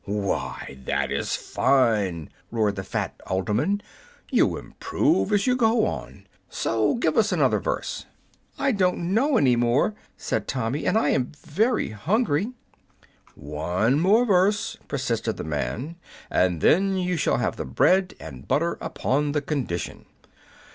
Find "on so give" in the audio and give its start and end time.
5.85-7.17